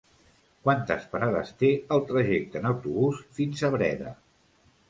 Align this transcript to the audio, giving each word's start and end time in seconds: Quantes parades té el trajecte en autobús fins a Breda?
Quantes 0.67 1.05
parades 1.11 1.51
té 1.59 1.71
el 1.97 2.03
trajecte 2.13 2.61
en 2.63 2.67
autobús 2.73 3.23
fins 3.41 3.63
a 3.69 3.73
Breda? 3.77 4.19